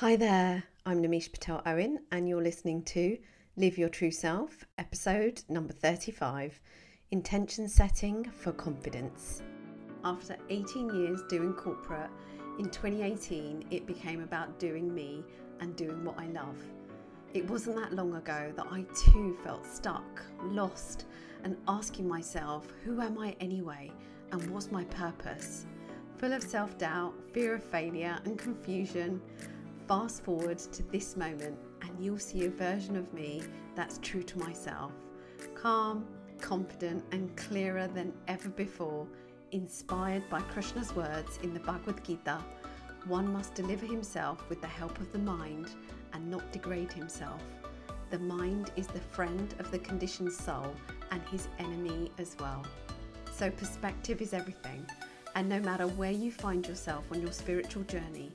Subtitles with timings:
[0.00, 3.18] Hi there, I'm Nemisha Patel Owen, and you're listening to
[3.56, 6.60] Live Your True Self, episode number 35
[7.10, 9.42] Intention Setting for Confidence.
[10.04, 12.10] After 18 years doing corporate,
[12.60, 15.24] in 2018 it became about doing me
[15.58, 16.62] and doing what I love.
[17.34, 21.06] It wasn't that long ago that I too felt stuck, lost,
[21.42, 23.90] and asking myself, who am I anyway,
[24.30, 25.66] and what's my purpose?
[26.18, 29.20] Full of self doubt, fear of failure, and confusion
[29.88, 33.42] fast forward to this moment and you'll see a version of me
[33.74, 34.92] that's true to myself.
[35.54, 36.06] Calm,
[36.40, 39.06] confident, and clearer than ever before,
[39.52, 42.38] inspired by Krishna's words in the Bhagavad Gita
[43.06, 45.70] one must deliver himself with the help of the mind
[46.12, 47.40] and not degrade himself.
[48.10, 50.74] The mind is the friend of the conditioned soul
[51.10, 52.66] and his enemy as well.
[53.32, 54.84] So, perspective is everything,
[55.34, 58.32] and no matter where you find yourself on your spiritual journey,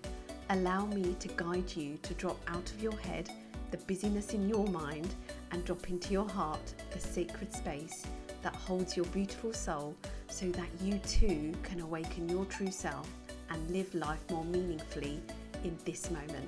[0.54, 3.28] Allow me to guide you to drop out of your head
[3.72, 5.16] the busyness in your mind
[5.52, 8.06] and drop into your heart the sacred space
[8.44, 9.96] that holds your beautiful soul
[10.28, 13.10] so that you too can awaken your true self
[13.50, 15.20] and live life more meaningfully
[15.64, 16.48] in this moment.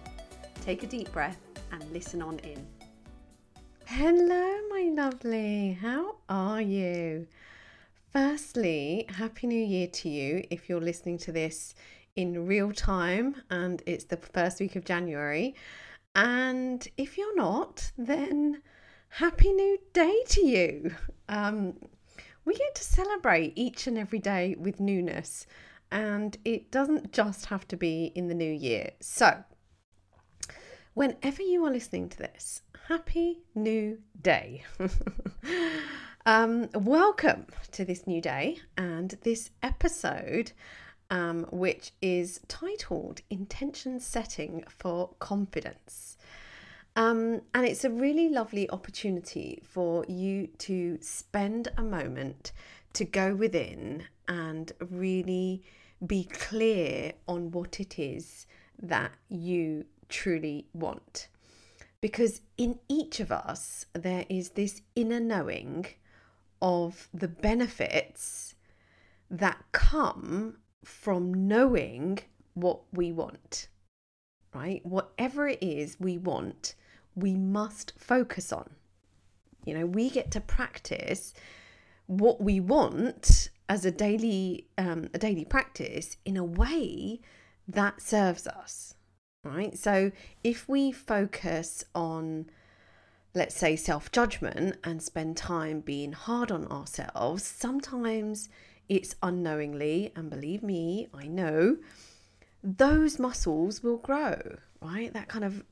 [0.61, 1.39] Take a deep breath
[1.71, 2.63] and listen on in.
[3.87, 5.79] Hello, my lovely.
[5.81, 7.25] How are you?
[8.13, 11.73] Firstly, Happy New Year to you if you're listening to this
[12.15, 15.55] in real time and it's the first week of January.
[16.15, 18.61] And if you're not, then
[19.09, 20.95] happy new day to you.
[21.27, 21.73] Um,
[22.45, 25.45] we get to celebrate each and every day with newness,
[25.91, 28.91] and it doesn't just have to be in the new year.
[29.01, 29.43] So,
[30.93, 34.63] whenever you are listening to this, happy new day.
[36.25, 40.53] um, welcome to this new day and this episode
[41.09, 46.17] um, which is titled Intention Setting for Confidence.
[46.95, 52.53] Um, and it's a really lovely opportunity for you to spend a moment
[52.93, 55.63] to go within and really
[56.05, 58.47] be clear on what it is
[58.81, 61.27] that you truly want.
[61.99, 65.85] Because in each of us, there is this inner knowing
[66.61, 68.55] of the benefits
[69.29, 72.19] that come from knowing
[72.53, 73.67] what we want,
[74.53, 74.85] right?
[74.85, 76.75] Whatever it is we want,
[77.15, 78.69] we must focus on.
[79.65, 81.33] You know, we get to practice
[82.07, 87.19] what we want as a daily um, a daily practice in a way
[87.67, 88.93] that serves us,
[89.43, 89.77] right?
[89.77, 90.11] So
[90.43, 92.45] if we focus on
[93.35, 98.49] let's say self judgment and spend time being hard on ourselves, sometimes
[98.89, 101.77] it's unknowingly, and believe me, I know,
[102.63, 105.13] those muscles will grow, right?
[105.13, 105.63] That kind of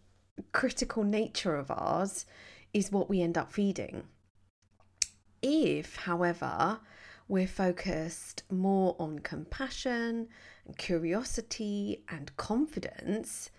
[0.51, 2.25] critical nature of ours
[2.73, 4.03] is what we end up feeding.
[5.41, 6.79] If, however,
[7.27, 10.27] we're focused more on compassion
[10.65, 13.49] and curiosity and confidence,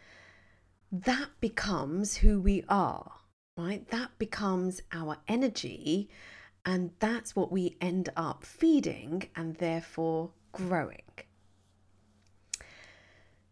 [0.92, 3.12] that becomes who we are,
[3.56, 3.88] right?
[3.88, 6.08] That becomes our energy
[6.64, 11.02] and that's what we end up feeding and therefore growing.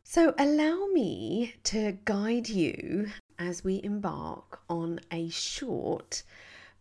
[0.04, 3.08] So, allow me to guide you
[3.38, 6.22] as we embark on a short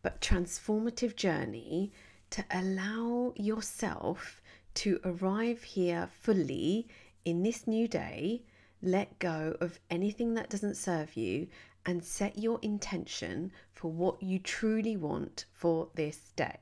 [0.02, 1.92] but transformative journey
[2.32, 4.42] to allow yourself
[4.74, 6.88] to arrive here fully
[7.26, 8.44] in this new day,
[8.82, 11.48] let go of anything that doesn't serve you,
[11.86, 16.60] and set your intention for what you truly want for this day.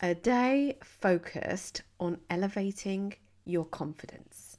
[0.00, 3.14] A day focused on elevating
[3.44, 4.58] your confidence.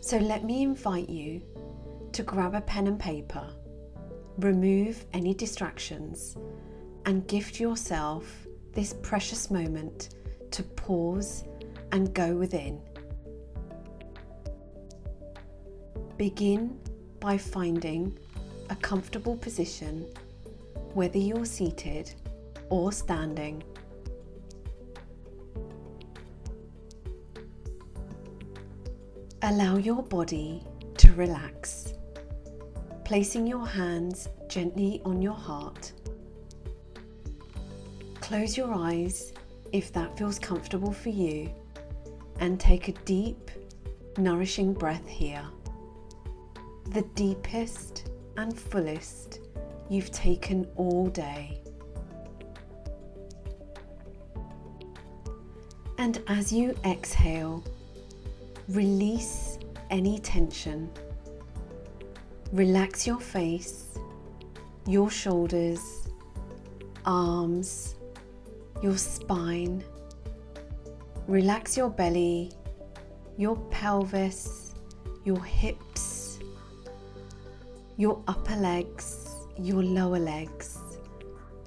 [0.00, 1.42] So let me invite you
[2.12, 3.48] to grab a pen and paper,
[4.38, 6.36] remove any distractions,
[7.06, 10.14] and gift yourself this precious moment
[10.50, 11.44] to pause
[11.92, 12.80] and go within
[16.16, 16.78] Begin
[17.18, 18.16] by finding
[18.70, 20.06] a comfortable position,
[20.92, 22.14] whether you're seated
[22.70, 23.64] or standing.
[29.42, 30.62] Allow your body
[30.98, 31.94] to relax,
[33.04, 35.92] placing your hands gently on your heart.
[38.20, 39.32] Close your eyes
[39.72, 41.52] if that feels comfortable for you,
[42.38, 43.50] and take a deep,
[44.16, 45.44] nourishing breath here
[46.94, 49.40] the deepest and fullest
[49.90, 51.60] you've taken all day.
[55.98, 57.64] And as you exhale,
[58.68, 59.58] release
[59.90, 60.88] any tension.
[62.52, 63.98] Relax your face,
[64.86, 65.80] your shoulders,
[67.04, 67.96] arms,
[68.84, 69.82] your spine.
[71.26, 72.52] Relax your belly,
[73.36, 74.74] your pelvis,
[75.24, 75.93] your hips,
[77.96, 80.78] your upper legs, your lower legs.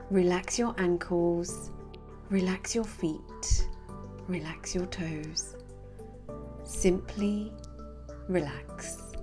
[0.10, 1.72] Relax your ankles,
[2.30, 3.68] relax your feet,
[4.28, 5.56] relax your toes.
[6.66, 7.52] Simply
[8.28, 9.14] relax.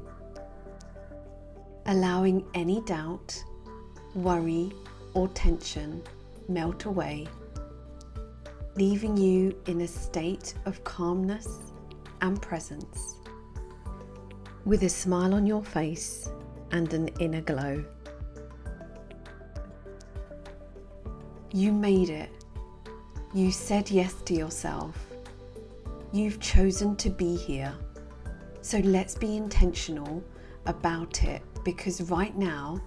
[1.87, 3.43] Allowing any doubt,
[4.15, 4.73] worry,
[5.13, 6.03] or tension
[6.49, 7.27] melt away,
[8.77, 11.59] leaving you in a state of calmness
[12.23, 13.17] and presence,
[14.65, 16.31] with a smile on your face
[16.71, 17.85] and an inner glow.
[21.53, 22.31] You made it.
[23.33, 24.97] You said yes to yourself.
[26.13, 27.75] You've chosen to be here.
[28.61, 30.23] So let's be intentional
[30.67, 32.81] about it because right now,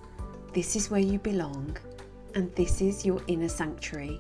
[0.53, 1.77] this is where you belong
[2.35, 4.19] and this is your inner sanctuary.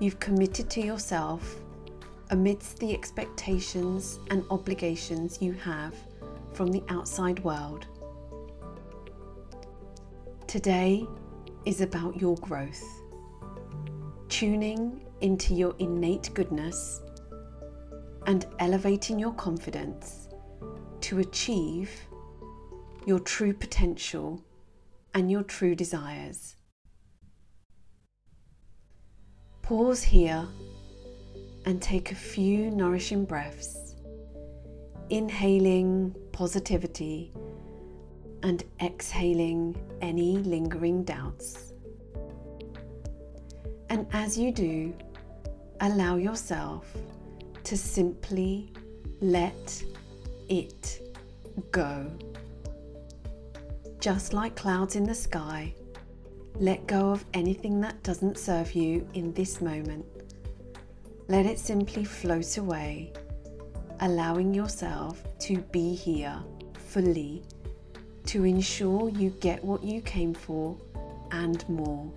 [0.00, 1.56] You've committed to yourself
[2.30, 5.94] amidst the expectations and obligations you have
[6.52, 7.86] from the outside world.
[10.46, 11.06] Today
[11.64, 12.82] is about your growth,
[14.28, 17.00] tuning into your innate goodness
[18.26, 20.28] and elevating your confidence
[21.02, 21.90] to achieve
[23.06, 24.44] your true potential
[25.14, 26.56] and your true desires.
[29.62, 30.48] Pause here
[31.64, 33.94] and take a few nourishing breaths,
[35.10, 37.30] inhaling positivity
[38.42, 41.74] and exhaling any lingering doubts.
[43.90, 44.94] And as you do,
[45.82, 46.86] allow yourself
[47.64, 48.72] to simply
[49.20, 49.84] let
[50.48, 51.02] it
[51.72, 52.10] go.
[53.98, 55.74] Just like clouds in the sky,
[56.54, 60.06] let go of anything that doesn't serve you in this moment.
[61.28, 63.12] Let it simply float away,
[64.00, 66.38] allowing yourself to be here
[66.74, 67.42] fully
[68.24, 70.76] to ensure you get what you came for
[71.32, 72.10] and more.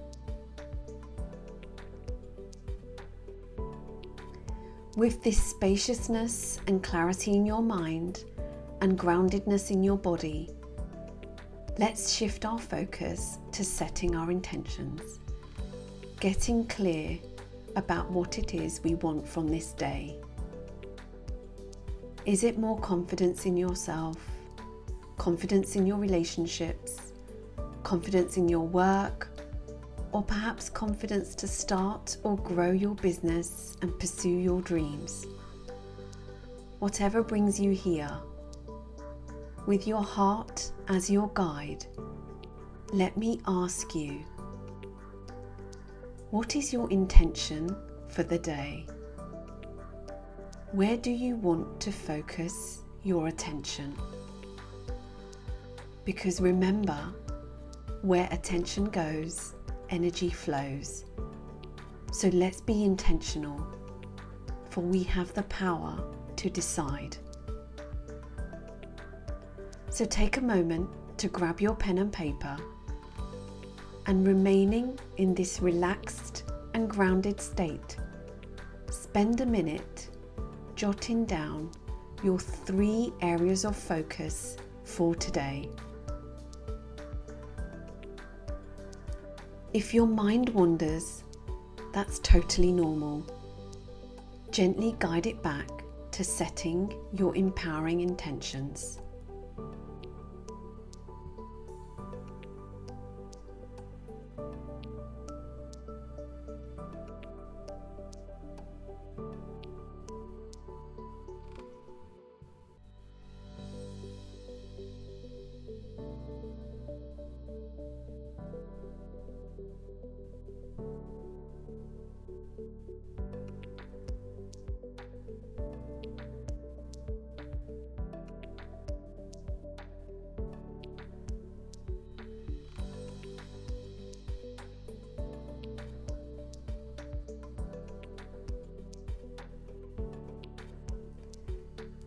[4.96, 8.26] With this spaciousness and clarity in your mind
[8.82, 10.50] and groundedness in your body,
[11.80, 15.20] let's shift our focus to setting our intentions,
[16.20, 17.18] getting clear
[17.76, 20.16] about what it is we want from this day.
[22.26, 24.18] Is it more confidence in yourself,
[25.18, 27.12] confidence in your relationships,
[27.84, 29.28] confidence in your work,
[30.14, 35.26] or perhaps confidence to start or grow your business and pursue your dreams.
[36.80, 38.16] Whatever brings you here,
[39.66, 41.86] with your heart as your guide,
[42.92, 44.20] let me ask you
[46.30, 47.76] what is your intention
[48.08, 48.86] for the day?
[50.74, 53.96] Where do you want to focus your attention?
[56.04, 56.98] Because remember,
[58.02, 59.54] where attention goes,
[59.92, 61.06] energy flows.
[62.12, 63.64] So let's be intentional,
[64.72, 66.04] for we have the power
[66.38, 67.18] to decide.
[69.92, 70.90] So take a moment
[71.20, 72.58] to grab your pen and paper
[74.08, 77.96] and remaining in this relaxed and grounded state,
[78.90, 80.10] spend a minute
[80.76, 81.70] jotting down
[82.24, 85.70] your three areas of focus for today.
[89.74, 91.24] If your mind wanders,
[91.94, 93.26] that's totally normal.
[94.52, 95.68] Gently guide it back
[96.12, 99.00] to setting your empowering intentions.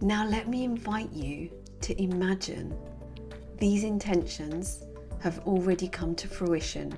[0.07, 2.73] Now, let me invite you to imagine
[3.59, 4.86] these intentions
[5.21, 6.97] have already come to fruition,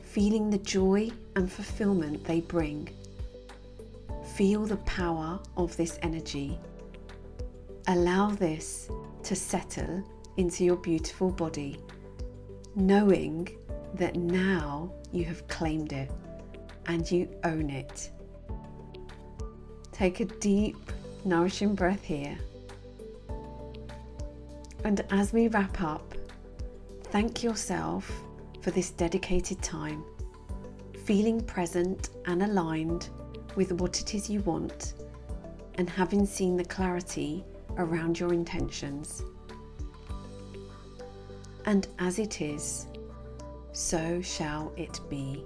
[0.00, 2.88] feeling the joy and fulfillment they bring.
[4.34, 6.58] Feel the power of this energy.
[7.88, 8.88] Allow this
[9.22, 10.02] to settle
[10.36, 11.78] into your beautiful body,
[12.74, 13.48] knowing
[13.94, 16.10] that now you have claimed it
[16.86, 18.10] and you own it.
[19.92, 20.76] Take a deep,
[21.24, 22.36] nourishing breath here.
[24.84, 26.14] And as we wrap up,
[27.14, 28.10] thank yourself
[28.60, 30.02] for this dedicated time,
[31.04, 33.08] feeling present and aligned
[33.54, 34.94] with what it is you want,
[35.76, 37.44] and having seen the clarity
[37.76, 39.22] around your intentions.
[41.66, 42.88] And as it is,
[43.70, 45.44] so shall it be.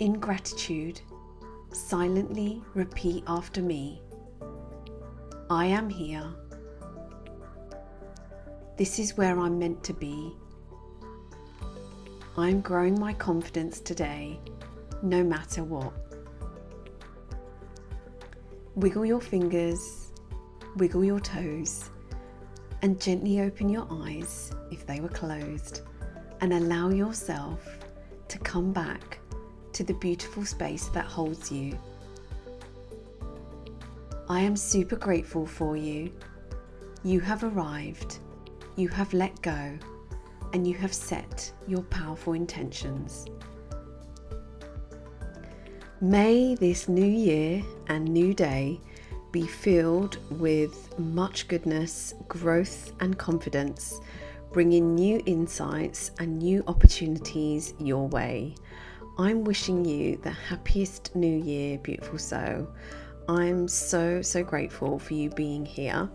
[0.00, 1.00] In gratitude,
[1.70, 4.02] silently repeat after me
[5.48, 6.34] I am here.
[8.76, 10.36] This is where I'm meant to be.
[12.36, 14.38] I'm growing my confidence today,
[15.02, 15.94] no matter what.
[18.74, 20.12] Wiggle your fingers,
[20.76, 21.88] wiggle your toes,
[22.82, 25.80] and gently open your eyes if they were closed,
[26.42, 27.78] and allow yourself
[28.28, 29.20] to come back
[29.72, 31.78] to the beautiful space that holds you.
[34.28, 36.12] I am super grateful for you.
[37.02, 38.18] You have arrived,
[38.76, 39.78] you have let go,
[40.52, 43.26] and you have set your powerful intentions.
[46.00, 48.80] May this new year and new day
[49.32, 54.00] be filled with much goodness, growth, and confidence,
[54.52, 58.54] bringing new insights and new opportunities your way.
[59.18, 62.68] I'm wishing you the happiest new year, beautiful soul.
[63.28, 66.08] I'm so, so grateful for you being here.